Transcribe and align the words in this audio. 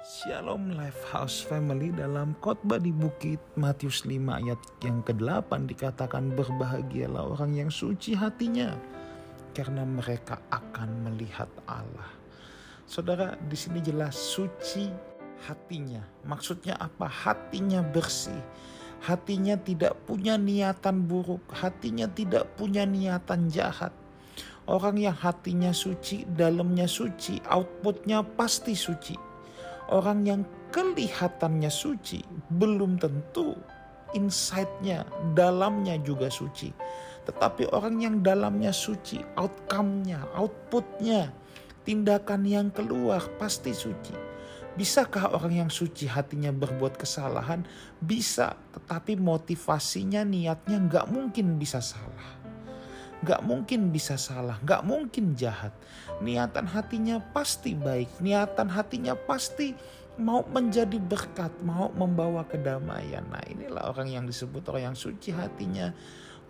Shalom 0.00 0.72
House 1.12 1.44
Family 1.44 1.92
dalam 1.92 2.32
khotbah 2.40 2.80
di 2.80 2.88
bukit 2.88 3.36
Matius 3.52 4.08
5 4.08 4.16
ayat 4.32 4.56
yang 4.80 5.04
ke-8 5.04 5.68
dikatakan 5.68 6.32
berbahagialah 6.32 7.36
orang 7.36 7.52
yang 7.52 7.68
suci 7.68 8.16
hatinya 8.16 8.72
karena 9.52 9.84
mereka 9.84 10.40
akan 10.48 11.04
melihat 11.04 11.52
Allah. 11.68 12.08
Saudara, 12.88 13.36
di 13.44 13.52
sini 13.52 13.84
jelas 13.84 14.16
suci 14.16 14.88
hatinya. 15.44 16.00
Maksudnya 16.24 16.80
apa? 16.80 17.04
Hatinya 17.04 17.84
bersih. 17.84 18.40
Hatinya 19.04 19.60
tidak 19.60 20.00
punya 20.08 20.40
niatan 20.40 21.04
buruk, 21.04 21.44
hatinya 21.52 22.08
tidak 22.08 22.48
punya 22.56 22.88
niatan 22.88 23.52
jahat. 23.52 23.92
Orang 24.64 24.96
yang 24.96 25.12
hatinya 25.12 25.76
suci, 25.76 26.24
dalamnya 26.24 26.88
suci, 26.88 27.36
outputnya 27.44 28.24
pasti 28.24 28.72
suci 28.72 29.28
Orang 29.90 30.22
yang 30.22 30.46
kelihatannya 30.70 31.66
suci 31.66 32.22
belum 32.54 33.02
tentu 33.02 33.58
insight-nya, 34.14 35.06
dalamnya 35.34 35.98
juga 36.02 36.30
suci. 36.30 36.70
Tetapi 37.26 37.70
orang 37.70 38.02
yang 38.02 38.16
dalamnya 38.24 38.74
suci, 38.74 39.22
outcome-nya, 39.38 40.30
output-nya, 40.34 41.30
tindakan 41.86 42.42
yang 42.46 42.68
keluar 42.74 43.22
pasti 43.38 43.70
suci. 43.70 44.14
Bisakah 44.78 45.34
orang 45.34 45.66
yang 45.66 45.70
suci 45.70 46.06
hatinya 46.06 46.54
berbuat 46.54 46.96
kesalahan? 46.96 47.66
Bisa, 47.98 48.54
tetapi 48.72 49.18
motivasinya, 49.18 50.22
niatnya 50.22 50.78
nggak 50.78 51.06
mungkin 51.10 51.58
bisa 51.58 51.82
salah. 51.82 52.39
Gak 53.20 53.44
mungkin 53.44 53.92
bisa 53.92 54.16
salah, 54.16 54.56
gak 54.64 54.80
mungkin 54.80 55.36
jahat. 55.36 55.76
Niatan 56.24 56.64
hatinya 56.64 57.20
pasti 57.20 57.76
baik, 57.76 58.20
niatan 58.24 58.72
hatinya 58.72 59.12
pasti 59.12 59.76
mau 60.20 60.44
menjadi 60.48 61.00
berkat, 61.00 61.52
mau 61.64 61.88
membawa 61.92 62.44
kedamaian. 62.44 63.24
Nah 63.28 63.44
inilah 63.48 63.92
orang 63.92 64.08
yang 64.12 64.24
disebut 64.28 64.64
orang 64.68 64.92
yang 64.92 64.96
suci 64.96 65.32
hatinya, 65.32 65.92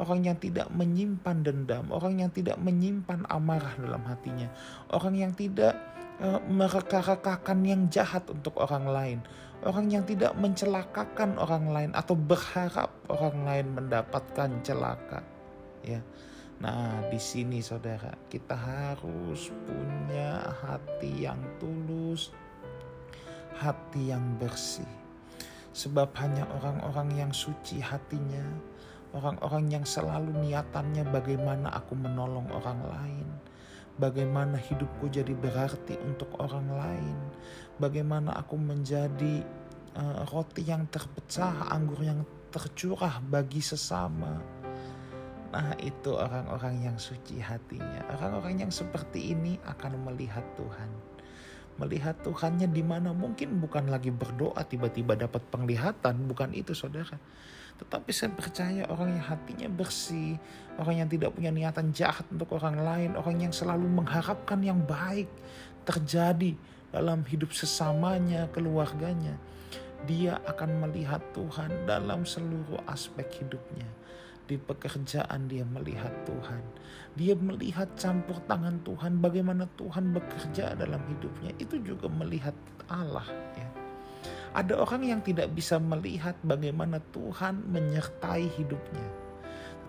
orang 0.00 0.26
yang 0.26 0.36
tidak 0.40 0.66
menyimpan 0.74 1.44
dendam, 1.46 1.86
orang 1.94 2.24
yang 2.24 2.30
tidak 2.34 2.58
menyimpan 2.58 3.28
amarah 3.30 3.74
dalam 3.78 4.02
hatinya, 4.08 4.50
orang 4.90 5.14
yang 5.14 5.32
tidak 5.36 5.78
uh, 6.18 6.42
mereka-rekakan 6.50 7.58
yang 7.62 7.82
jahat 7.92 8.26
untuk 8.26 8.58
orang 8.58 8.86
lain, 8.90 9.18
orang 9.62 9.86
yang 9.92 10.04
tidak 10.08 10.32
mencelakakan 10.34 11.36
orang 11.36 11.68
lain 11.70 11.90
atau 11.92 12.18
berharap 12.18 12.90
orang 13.12 13.38
lain 13.44 13.66
mendapatkan 13.76 14.50
celaka. 14.64 15.20
Ya, 15.80 16.04
Nah, 16.60 17.00
di 17.08 17.16
sini 17.16 17.64
saudara, 17.64 18.12
kita 18.28 18.52
harus 18.52 19.48
punya 19.64 20.44
hati 20.60 21.24
yang 21.24 21.40
tulus, 21.56 22.36
hati 23.56 24.12
yang 24.12 24.36
bersih. 24.36 24.84
Sebab 25.72 26.12
hanya 26.20 26.44
orang-orang 26.60 27.16
yang 27.16 27.32
suci 27.32 27.80
hatinya, 27.80 28.44
orang-orang 29.16 29.72
yang 29.72 29.84
selalu 29.88 30.36
niatannya 30.36 31.08
bagaimana 31.08 31.72
aku 31.72 31.96
menolong 31.96 32.52
orang 32.52 32.80
lain, 32.92 33.28
bagaimana 33.96 34.60
hidupku 34.60 35.08
jadi 35.08 35.32
berarti 35.32 35.96
untuk 36.04 36.28
orang 36.44 36.68
lain, 36.76 37.18
bagaimana 37.80 38.36
aku 38.36 38.60
menjadi 38.60 39.40
uh, 39.96 40.28
roti 40.28 40.68
yang 40.68 40.84
terpecah, 40.92 41.72
anggur 41.72 42.04
yang 42.04 42.20
tercurah 42.52 43.16
bagi 43.24 43.64
sesama 43.64 44.59
Nah 45.50 45.74
itu 45.82 46.14
orang-orang 46.14 46.86
yang 46.86 46.96
suci 46.96 47.42
hatinya. 47.42 48.06
Orang-orang 48.14 48.66
yang 48.66 48.72
seperti 48.72 49.34
ini 49.34 49.58
akan 49.66 50.06
melihat 50.06 50.46
Tuhan. 50.54 50.90
Melihat 51.82 52.22
Tuhannya 52.22 52.70
di 52.70 52.86
mana 52.86 53.10
mungkin 53.10 53.58
bukan 53.58 53.90
lagi 53.90 54.14
berdoa 54.14 54.62
tiba-tiba 54.62 55.18
dapat 55.18 55.42
penglihatan. 55.50 56.30
Bukan 56.30 56.54
itu 56.54 56.70
saudara. 56.70 57.18
Tetapi 57.82 58.10
saya 58.14 58.30
percaya 58.30 58.86
orang 58.86 59.18
yang 59.18 59.26
hatinya 59.26 59.68
bersih. 59.74 60.38
Orang 60.78 61.02
yang 61.02 61.08
tidak 61.10 61.34
punya 61.34 61.50
niatan 61.50 61.90
jahat 61.90 62.30
untuk 62.30 62.54
orang 62.54 62.78
lain. 62.78 63.10
Orang 63.18 63.42
yang 63.42 63.50
selalu 63.50 63.90
mengharapkan 63.90 64.62
yang 64.62 64.78
baik 64.86 65.26
terjadi 65.82 66.54
dalam 66.94 67.26
hidup 67.26 67.50
sesamanya, 67.50 68.46
keluarganya. 68.54 69.34
Dia 70.06 70.38
akan 70.46 70.86
melihat 70.86 71.20
Tuhan 71.34 71.90
dalam 71.90 72.22
seluruh 72.22 72.86
aspek 72.86 73.42
hidupnya 73.42 73.88
di 74.46 74.56
pekerjaan 74.60 75.48
dia 75.48 75.64
melihat 75.66 76.12
Tuhan. 76.24 76.62
Dia 77.18 77.34
melihat 77.34 77.90
campur 77.98 78.38
tangan 78.46 78.80
Tuhan, 78.86 79.18
bagaimana 79.18 79.66
Tuhan 79.74 80.14
bekerja 80.14 80.78
dalam 80.78 81.02
hidupnya. 81.10 81.50
Itu 81.58 81.82
juga 81.82 82.06
melihat 82.06 82.54
Allah. 82.86 83.26
Ya. 83.58 83.68
Ada 84.50 84.82
orang 84.82 85.02
yang 85.06 85.20
tidak 85.22 85.54
bisa 85.54 85.78
melihat 85.78 86.34
bagaimana 86.42 86.98
Tuhan 87.14 87.70
menyertai 87.70 88.50
hidupnya. 88.58 89.06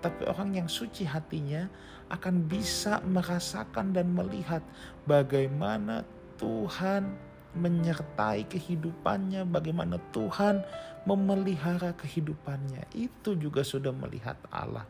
Tapi 0.00 0.28
orang 0.28 0.56
yang 0.56 0.68
suci 0.68 1.04
hatinya 1.04 1.68
akan 2.08 2.48
bisa 2.48 3.00
merasakan 3.04 3.92
dan 3.92 4.12
melihat 4.12 4.64
bagaimana 5.04 6.04
Tuhan 6.40 7.29
menyertai 7.56 8.46
kehidupannya, 8.46 9.46
bagaimana 9.48 9.98
Tuhan 10.14 10.62
memelihara 11.04 11.96
kehidupannya. 11.96 12.90
Itu 12.94 13.34
juga 13.34 13.66
sudah 13.66 13.90
melihat 13.90 14.38
Allah. 14.52 14.86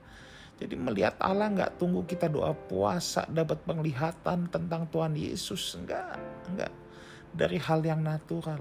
Jadi 0.61 0.77
melihat 0.77 1.17
Allah 1.17 1.49
nggak 1.49 1.81
tunggu 1.81 2.05
kita 2.05 2.29
doa 2.29 2.53
puasa 2.53 3.25
dapat 3.33 3.65
penglihatan 3.65 4.53
tentang 4.53 4.85
Tuhan 4.93 5.17
Yesus. 5.17 5.73
Enggak, 5.81 6.21
enggak. 6.53 6.73
Dari 7.33 7.57
hal 7.57 7.81
yang 7.81 8.05
natural. 8.05 8.61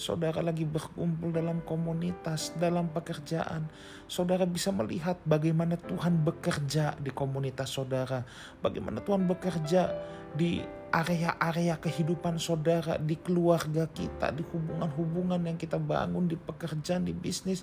Saudara 0.00 0.40
lagi 0.40 0.64
berkumpul 0.64 1.28
dalam 1.28 1.60
komunitas, 1.68 2.56
dalam 2.56 2.88
pekerjaan. 2.88 3.68
Saudara 4.08 4.48
bisa 4.48 4.72
melihat 4.72 5.20
bagaimana 5.28 5.76
Tuhan 5.76 6.24
bekerja 6.24 6.96
di 6.96 7.12
komunitas 7.12 7.76
saudara. 7.76 8.24
Bagaimana 8.64 9.04
Tuhan 9.04 9.28
bekerja 9.28 9.92
di 10.32 10.64
area-area 10.88 11.76
kehidupan 11.76 12.40
saudara, 12.40 12.96
di 12.96 13.12
keluarga 13.20 13.84
kita, 13.92 14.32
di 14.32 14.40
hubungan-hubungan 14.40 15.44
yang 15.44 15.60
kita 15.60 15.76
bangun, 15.76 16.32
di 16.32 16.40
pekerjaan, 16.40 17.04
di 17.04 17.12
bisnis. 17.12 17.60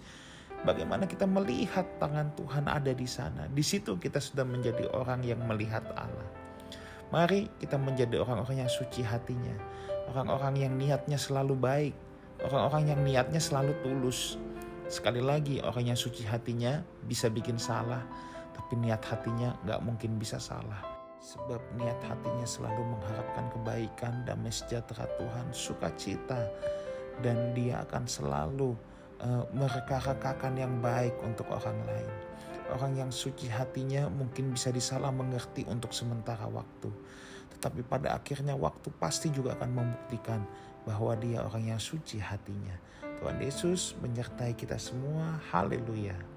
Bagaimana 0.62 1.10
kita 1.10 1.26
melihat 1.26 1.90
tangan 1.98 2.38
Tuhan 2.38 2.70
ada 2.70 2.94
di 2.94 3.10
sana. 3.10 3.50
Di 3.50 3.66
situ 3.66 3.98
kita 3.98 4.22
sudah 4.22 4.46
menjadi 4.46 4.86
orang 4.94 5.26
yang 5.26 5.42
melihat 5.42 5.90
Allah. 5.98 6.30
Mari 7.10 7.50
kita 7.58 7.82
menjadi 7.82 8.22
orang-orang 8.22 8.62
yang 8.62 8.70
suci 8.70 9.02
hatinya. 9.02 9.58
Orang-orang 10.14 10.54
yang 10.62 10.74
niatnya 10.78 11.18
selalu 11.18 11.58
baik 11.58 11.96
Orang-orang 12.46 12.94
yang 12.94 13.02
niatnya 13.02 13.42
selalu 13.42 13.74
tulus. 13.82 14.38
Sekali 14.88 15.20
lagi 15.20 15.58
orang 15.60 15.92
yang 15.94 16.00
suci 16.00 16.22
hatinya 16.30 16.86
bisa 17.10 17.34
bikin 17.34 17.58
salah. 17.58 18.06
Tapi 18.54 18.78
niat 18.78 19.02
hatinya 19.02 19.58
gak 19.66 19.82
mungkin 19.82 20.22
bisa 20.22 20.38
salah. 20.38 20.82
Sebab 21.18 21.60
niat 21.82 21.98
hatinya 22.06 22.46
selalu 22.46 22.94
mengharapkan 22.94 23.50
kebaikan, 23.58 24.14
damai 24.24 24.54
sejahtera 24.54 25.10
Tuhan, 25.18 25.50
sukacita. 25.50 26.46
Dan 27.26 27.58
dia 27.58 27.82
akan 27.90 28.06
selalu 28.06 28.78
uh, 29.26 29.44
mereka-rekakan 29.58 30.62
yang 30.62 30.78
baik 30.78 31.18
untuk 31.26 31.50
orang 31.50 31.78
lain. 31.90 32.10
Orang 32.70 33.00
yang 33.00 33.10
suci 33.10 33.48
hatinya 33.50 34.12
mungkin 34.12 34.54
bisa 34.54 34.70
disalah 34.70 35.10
mengerti 35.10 35.66
untuk 35.66 35.96
sementara 35.96 36.46
waktu. 36.52 36.92
Tetapi 37.58 37.82
pada 37.88 38.14
akhirnya 38.14 38.54
waktu 38.54 38.94
pasti 39.02 39.34
juga 39.34 39.56
akan 39.58 39.70
membuktikan 39.72 40.44
bahwa 40.88 41.12
dia 41.20 41.44
orang 41.44 41.76
yang 41.76 41.82
suci 41.84 42.24
hatinya. 42.24 42.74
Tuhan 43.20 43.44
Yesus 43.44 43.92
menyertai 44.00 44.56
kita 44.56 44.80
semua. 44.80 45.44
Haleluya. 45.52 46.37